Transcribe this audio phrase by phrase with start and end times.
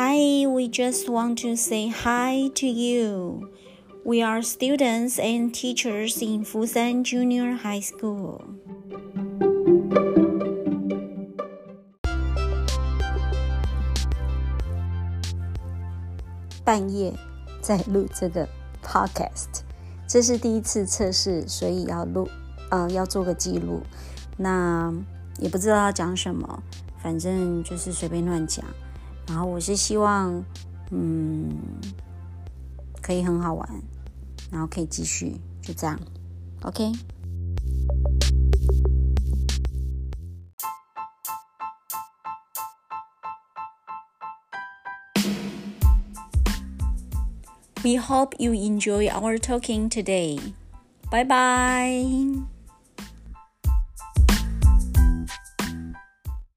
[0.00, 3.50] Hi, we just want to say hi to you.
[4.04, 8.38] We are students and teachers in Fusan Junior High School.
[18.84, 19.46] podcast，
[20.06, 22.28] 这是第一次测试，所以要录，
[22.70, 23.80] 呃，要做个记录。
[24.36, 24.94] 那
[25.40, 26.62] 也不知道要讲什么，
[27.02, 28.64] 反正就是随便乱讲。
[29.28, 30.42] 然后我是希望，
[30.90, 31.54] 嗯，
[33.02, 33.68] 可以很好玩，
[34.50, 35.98] 然后可以继续，就这样
[36.62, 36.90] ，OK。
[47.84, 50.38] We hope you enjoy our talking today.
[51.12, 52.57] Bye bye.